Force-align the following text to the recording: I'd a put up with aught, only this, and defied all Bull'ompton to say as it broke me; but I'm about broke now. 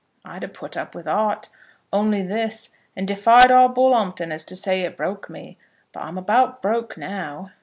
I'd 0.25 0.43
a 0.43 0.47
put 0.47 0.75
up 0.75 0.95
with 0.95 1.07
aught, 1.07 1.49
only 1.93 2.23
this, 2.23 2.75
and 2.95 3.07
defied 3.07 3.51
all 3.51 3.69
Bull'ompton 3.69 4.29
to 4.43 4.55
say 4.55 4.83
as 4.83 4.87
it 4.93 4.97
broke 4.97 5.29
me; 5.29 5.59
but 5.93 6.01
I'm 6.01 6.17
about 6.17 6.59
broke 6.59 6.97
now. 6.97 7.51